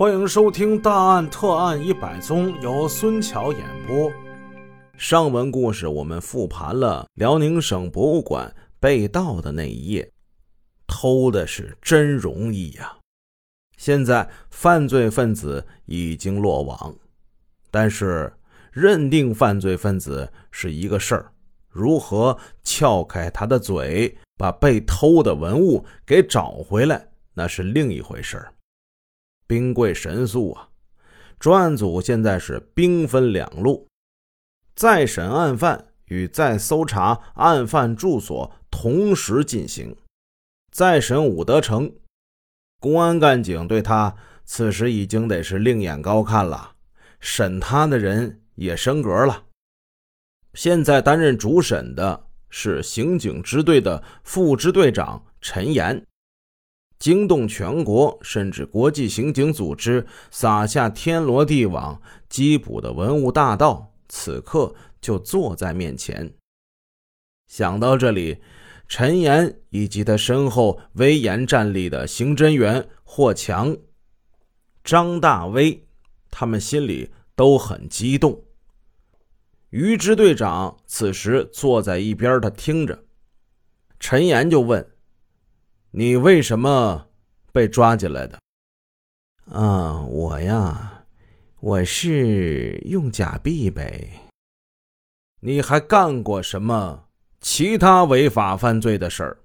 [0.00, 4.10] 欢迎收听《大案特案一百宗》，由孙桥演播。
[4.96, 8.50] 上文故事我们复盘了辽宁省博物馆
[8.80, 10.10] 被盗的那一夜，
[10.86, 12.96] 偷的是真容易呀！
[13.76, 16.96] 现在犯罪分子已经落网，
[17.70, 18.32] 但是
[18.72, 21.30] 认定犯罪分子是一个事儿，
[21.68, 28.50] 如何撬开他的嘴，把被偷的文物给找回来，那是另一回事儿。
[29.50, 30.68] 兵贵神速啊！
[31.40, 33.88] 专案组现在是兵分两路，
[34.76, 39.96] 再审案犯与再搜查案犯住所同时进行。
[40.70, 41.92] 再审武德成，
[42.78, 46.76] 公安干警对他此时已经得是另眼高看了，
[47.18, 49.46] 审他的人也升格了。
[50.54, 56.06] 现在担任主审的是刑警支队的副支队长陈岩。
[57.00, 62.00] 惊动全国甚至国际刑警组织，撒下天罗地网
[62.30, 66.34] 缉捕的文物大盗，此刻就坐在面前。
[67.48, 68.42] 想到这里，
[68.86, 73.74] 陈岩以及他身后威严站立的刑侦员霍强、
[74.84, 75.86] 张大威，
[76.30, 78.44] 他们心里都很激动。
[79.70, 83.04] 于支队长此时坐在一边，他听着，
[83.98, 84.86] 陈岩就问。
[85.92, 87.08] 你为什么
[87.52, 88.38] 被抓进来的？
[89.46, 91.04] 啊，我呀，
[91.58, 94.08] 我是用假币呗。
[95.40, 97.08] 你还干过什么
[97.40, 99.38] 其他违法犯罪的事儿？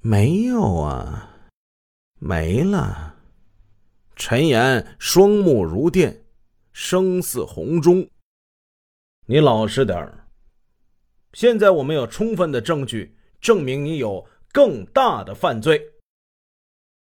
[0.00, 1.30] 没有啊，
[2.18, 3.14] 没了。
[4.16, 6.24] 陈岩双目如电，
[6.72, 8.08] 声似洪钟。
[9.26, 10.26] 你老实点儿。
[11.34, 14.26] 现在我们有充分的证据证明你有。
[14.54, 15.84] 更大的犯罪，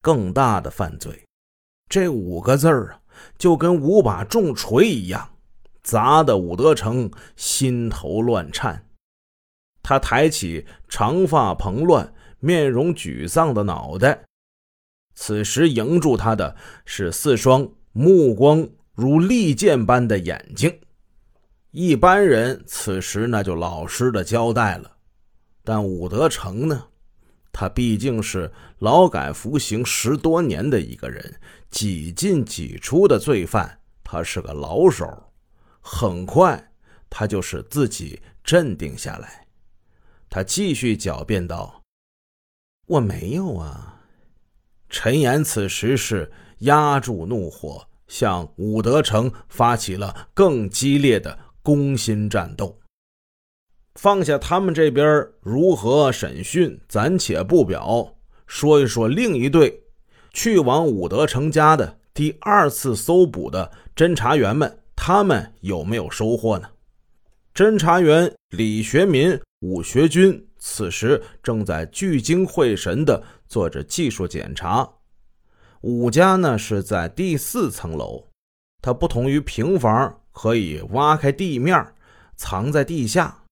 [0.00, 1.22] 更大的犯罪，
[1.86, 3.02] 这五个字儿啊，
[3.36, 5.36] 就跟五把重锤一样，
[5.82, 8.88] 砸得武德成心头乱颤。
[9.82, 14.24] 他抬起长发蓬乱、面容沮丧的脑袋，
[15.14, 20.80] 此时迎住他的是四双目光如利剑般的眼睛。
[21.70, 24.96] 一般人此时那就老实的交代了，
[25.62, 26.88] 但武德成呢？
[27.58, 31.40] 他毕竟是劳改服刑十多年的一个人，
[31.70, 35.32] 几进几出的罪犯，他是个老手。
[35.80, 36.70] 很快，
[37.08, 39.46] 他就使自己镇定下来。
[40.28, 41.82] 他继续狡辩道
[42.88, 44.02] ：“我没有啊。”
[44.90, 52.78] 陈岩此时是压住怒火，向武德成发起了更激烈的攻心战斗。
[53.96, 58.14] 放下他们这边如何审讯，暂且不表。
[58.46, 59.82] 说一说另一队
[60.32, 66.68] 去往武德成家的第二次搜捕的侦查员们，他们有没有收获呢？
[67.54, 74.88] 侦查员李学民、武学军此时正在聚精会神地做着技术检查。
[75.80, 78.28] 武家呢是在第四层楼，
[78.82, 81.94] 它不同于平房，可以挖开地面，
[82.36, 83.44] 藏在地下。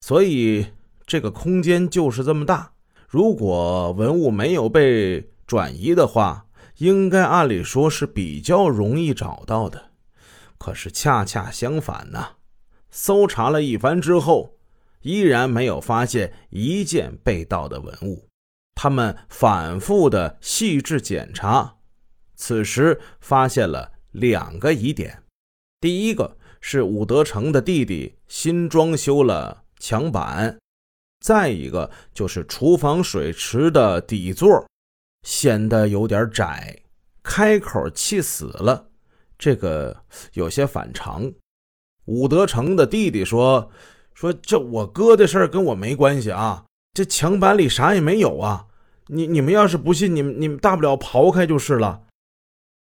[0.00, 0.66] 所以
[1.06, 2.72] 这个空间就是这么大。
[3.08, 6.46] 如果文物没有被转移的话，
[6.78, 9.90] 应该按理说是比较容易找到的。
[10.58, 12.36] 可是恰恰相反呢，
[12.90, 14.56] 搜查了一番之后，
[15.02, 18.26] 依然没有发现一件被盗的文物。
[18.74, 21.76] 他们反复的细致检查，
[22.34, 25.22] 此时发现了两个疑点：
[25.80, 29.62] 第一个是武德成的弟弟新装修了。
[29.78, 30.58] 墙板，
[31.20, 34.66] 再一个就是厨房水池的底座
[35.22, 36.82] 显得有点窄，
[37.22, 38.88] 开口气死了，
[39.38, 41.32] 这个有些反常。
[42.06, 43.70] 武德成的弟弟说
[44.14, 46.64] ：“说这我哥的事儿跟我没关系啊，
[46.94, 48.66] 这墙板里啥也没有啊。
[49.08, 52.02] 你你们要是不信，你们你们大不了刨开就是了。”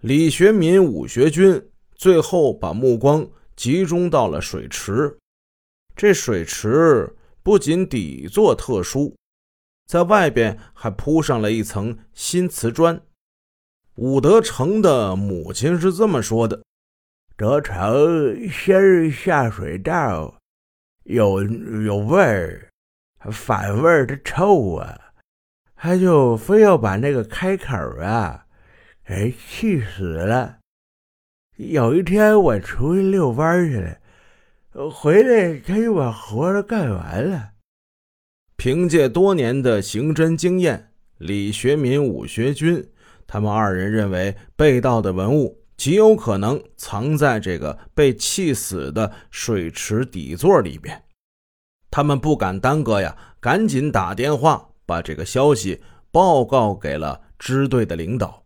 [0.00, 5.18] 李学民、武学军最后把目光集中到了水池。
[6.00, 9.14] 这水池不仅底座特殊，
[9.86, 12.98] 在外边还铺上了一层新瓷砖。
[13.96, 16.62] 武德成的母亲是这么说的
[17.36, 20.38] ：“德成先是下水道
[21.04, 22.70] 有有味儿，
[23.30, 24.98] 反味儿的臭啊，
[25.76, 28.46] 他就非要把那个开口啊，
[29.04, 30.60] 给气死了。
[31.56, 33.94] 有一天我出去遛弯去了。”
[34.72, 37.50] 回来，他又把活儿干完了。
[38.56, 42.88] 凭借多年的刑侦经验，李学民、武学军
[43.26, 51.02] 他们二人认为被盗的文物极有可能藏在这个被气死的水池底座里边。
[51.90, 55.82] 他们不敢耽搁呀，赶紧打电话把这个消息
[56.12, 58.44] 报告给了支队的领导。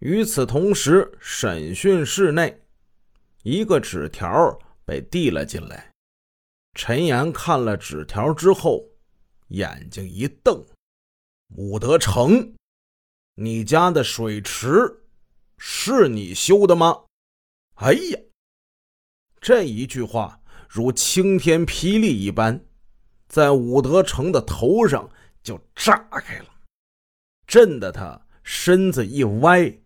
[0.00, 2.60] 与此同时，审讯室内，
[3.42, 5.92] 一个纸条被递了进来。
[6.72, 8.88] 陈岩看了纸条之后，
[9.48, 10.64] 眼睛一瞪
[11.56, 12.54] ：“武德成，
[13.34, 15.02] 你家的水池
[15.58, 17.04] 是你修的吗？”
[17.76, 18.18] 哎呀，
[19.40, 22.64] 这一句话如晴天霹雳一般，
[23.28, 25.10] 在武德成的头上
[25.42, 26.46] 就炸开了，
[27.46, 29.78] 震得他身子一歪。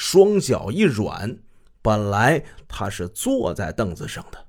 [0.00, 1.36] 双脚一软，
[1.88, 4.46] 本来他是坐在凳子上的，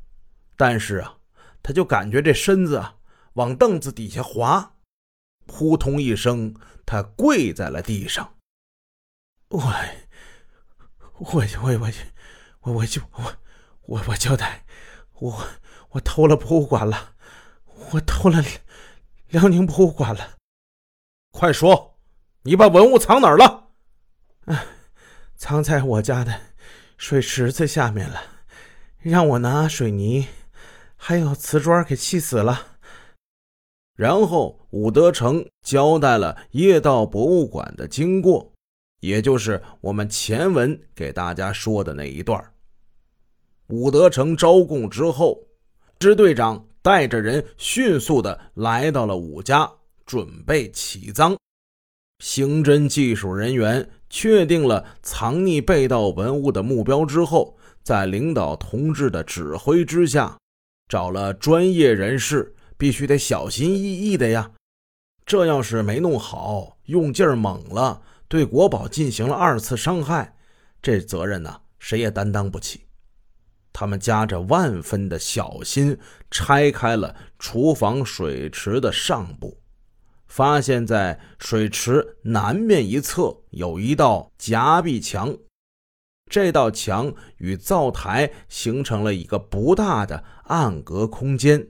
[0.58, 1.20] 但是啊，
[1.64, 2.98] 他就感觉这身子啊
[3.36, 4.76] 往凳子底下滑，
[5.46, 6.54] 扑通一声，
[6.86, 8.36] 他跪在了地上。
[9.48, 9.58] 我，
[11.20, 11.92] 我，我，我，
[12.60, 13.34] 我，我就我，
[13.84, 14.66] 我，我交代，
[15.20, 15.48] 我，
[15.92, 17.16] 我偷了博物馆了，
[17.92, 18.44] 我偷了
[19.30, 20.36] 辽宁博物馆了。
[21.32, 21.98] 快说，
[22.42, 23.70] 你把文物藏哪儿了？
[24.48, 24.66] 哎。
[25.38, 26.38] 藏在我家的
[27.00, 28.22] 水池子下面了，
[29.00, 30.28] 让我拿水泥
[30.98, 32.76] 还有瓷砖给砌死了。
[33.96, 38.52] 然后武德成交代了夜道博物馆的经过，
[39.00, 42.52] 也就是我们前文给大家说的那一段。
[43.68, 45.40] 武德成招供之后，
[46.00, 49.72] 支队长带着人迅速的来到了武家，
[50.06, 51.38] 准备起赃。
[52.20, 60.38] 刑侦技术人员确定了藏匿被盗文物的目标之后，在领导同志的指挥之下，
[60.88, 64.52] 找了专业人士，必须得小心翼翼的呀。
[65.26, 70.36] 这要是没弄好，用劲儿猛了，对国宝进行了二次伤害，
[70.82, 72.82] 这责任呢，谁也担当不起。
[73.72, 75.98] 他们夹着万分的小心，
[76.30, 79.62] 拆开了厨房水池的上部。
[80.30, 85.36] 发现，在水池南面一侧有一道夹壁墙，
[86.30, 91.68] 这道墙与灶台形成了一个不大的暗格空间，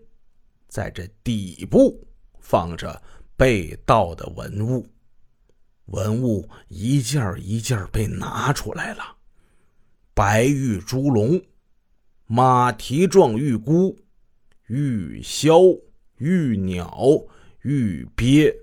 [0.67, 2.05] 在这底部
[2.39, 3.01] 放着
[3.37, 4.85] 被盗的文物，
[5.85, 9.15] 文物一件一件被拿出来了：
[10.13, 11.41] 白玉猪龙、
[12.25, 13.97] 马蹄状玉箍、
[14.67, 15.81] 玉箫、
[16.17, 17.25] 玉鸟。
[17.63, 18.55] 玉鳖，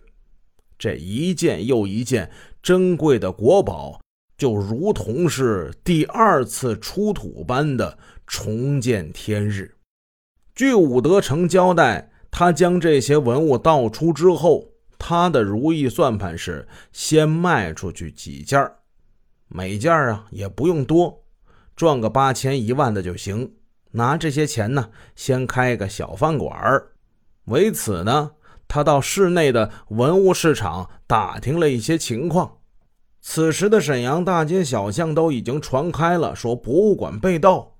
[0.78, 2.30] 这一件又一件
[2.62, 4.00] 珍贵的国宝，
[4.36, 9.76] 就如同是第二次出土般的重见天日。
[10.54, 18.72] 据武德成交代，他将这些文物盗出之后，他的如意算盘是先卖出去几件
[19.48, 21.22] 每件啊也不用多，
[21.76, 23.52] 赚个八千一万的就行。
[23.92, 26.82] 拿这些钱呢，先开个小饭馆
[27.44, 28.32] 为此呢。
[28.68, 32.58] 他到市内的文物市场打听了一些情况，
[33.22, 37.76] 此时的沈阳大街小巷都已经传开了，说博物馆被盗。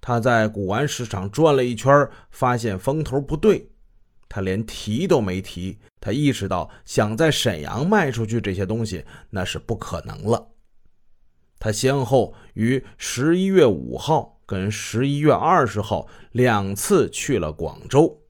[0.00, 3.70] 他在古玩市场转了一圈，发现风头不对，
[4.28, 5.78] 他连提都没提。
[6.00, 10.48] 他意识到想在沈阳卖出去这些东西那是不可能了。
[11.58, 18.20] 他先后于十一月五号跟十一月二十号两次去了广州，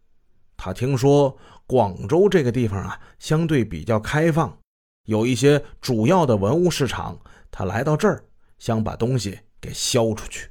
[0.56, 1.36] 他听说。
[1.66, 4.56] 广州这个地方啊，相对比较开放，
[5.04, 7.18] 有一些主要的文物市场。
[7.50, 8.24] 他来到这儿，
[8.58, 10.50] 想把东西给销出去。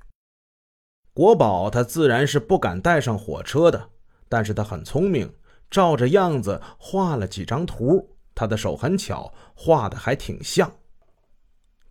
[1.13, 3.89] 国宝他自然是不敢带上火车的，
[4.27, 5.33] 但是他很聪明，
[5.69, 8.17] 照着样子画了几张图。
[8.33, 10.69] 他的手很巧，画的还挺像。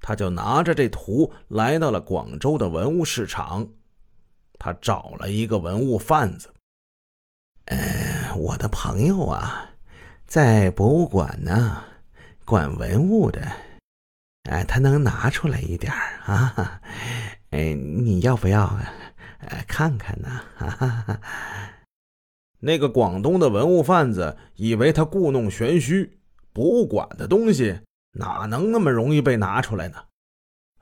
[0.00, 3.66] 他就拿着这图来到了广州的文物市场，
[4.58, 6.52] 他找了一个文物贩子。
[7.66, 7.78] 嗯，
[8.36, 9.70] 我的朋友啊，
[10.26, 11.84] 在博物馆呢，
[12.44, 13.40] 管文物的，
[14.50, 15.92] 哎，他能拿出来一点
[16.24, 16.80] 啊？
[17.50, 18.64] 哎，你要不要
[19.46, 20.28] 哎看看呢？
[20.56, 21.20] 哈哈。
[22.60, 26.18] 那个广东的文物贩子以为他故弄玄虚，
[26.52, 27.80] 博物馆的东西
[28.12, 30.04] 哪能那么容易被拿出来呢？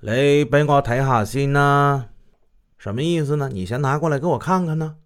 [0.00, 2.08] 来，帮我睇下先呢？
[2.78, 3.48] 什么意思呢？
[3.52, 4.96] 你先拿过来给我看看呢？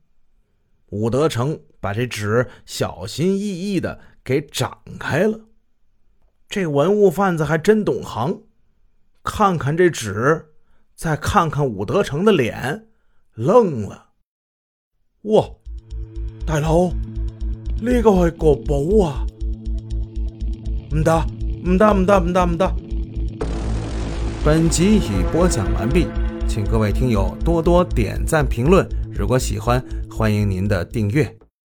[0.90, 5.42] 武德成把这纸小心翼翼的给展开了，
[6.48, 8.40] 这文物贩子还真懂行，
[9.22, 10.46] 看看这纸，
[10.96, 12.88] 再看看武德成的脸，
[13.34, 14.06] 愣了。
[15.22, 15.48] 哇，
[16.44, 16.90] 大佬，
[17.80, 19.24] 呢个系国宝啊！
[20.92, 21.24] 唔得，
[21.64, 22.76] 唔得，唔得，唔得，唔得！
[24.44, 26.08] 本集已播讲完毕，
[26.48, 28.84] 请各位听友多多点赞评论。
[29.14, 31.45] 如果喜欢，欢迎您的订阅。